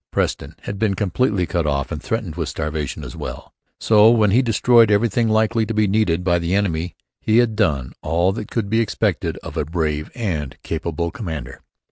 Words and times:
Preston 0.11 0.55
had 0.61 0.79
been 0.79 0.95
completely 0.95 1.45
cut 1.45 1.67
off 1.67 1.91
and 1.91 2.01
threatened 2.01 2.33
with 2.33 2.49
starvation 2.49 3.03
as 3.03 3.15
well. 3.15 3.53
So 3.79 4.09
when 4.09 4.31
he 4.31 4.41
destroyed 4.41 4.89
everything 4.89 5.29
likely 5.29 5.63
to 5.67 5.75
be 5.75 5.85
needed 5.87 6.23
by 6.23 6.39
the 6.39 6.55
enemy 6.55 6.95
he 7.19 7.37
had 7.37 7.55
done 7.55 7.93
all 8.01 8.31
that 8.31 8.49
could 8.49 8.67
be 8.67 8.79
expected 8.79 9.37
of 9.43 9.57
a 9.57 9.63
brave 9.63 10.09
and 10.15 10.57
capable 10.63 11.11
commander. 11.11 11.61